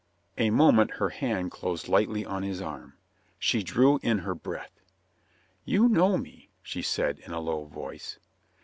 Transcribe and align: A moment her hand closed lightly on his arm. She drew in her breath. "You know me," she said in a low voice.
A 0.39 0.49
moment 0.49 0.93
her 0.95 1.09
hand 1.09 1.51
closed 1.51 1.87
lightly 1.87 2.25
on 2.25 2.41
his 2.41 2.59
arm. 2.59 2.95
She 3.37 3.61
drew 3.61 3.99
in 4.01 4.17
her 4.17 4.33
breath. 4.33 4.81
"You 5.63 5.87
know 5.87 6.17
me," 6.17 6.49
she 6.63 6.81
said 6.81 7.19
in 7.19 7.33
a 7.33 7.39
low 7.39 7.65
voice. 7.65 8.17